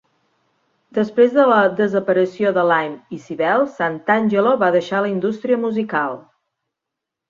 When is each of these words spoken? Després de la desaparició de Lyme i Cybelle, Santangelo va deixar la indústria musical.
Després 0.99 1.35
de 1.35 1.45
la 1.51 1.57
desaparició 1.81 2.55
de 2.57 2.65
Lyme 2.73 3.19
i 3.19 3.23
Cybelle, 3.29 3.71
Santangelo 3.77 4.59
va 4.67 4.75
deixar 4.81 5.07
la 5.07 5.17
indústria 5.17 5.65
musical. 5.71 6.23